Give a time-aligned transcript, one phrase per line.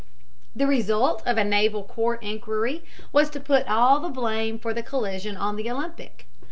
[0.55, 4.81] The result of a naval court inquiry was to put all the blame for the
[4.81, 6.25] collision on the Olympic.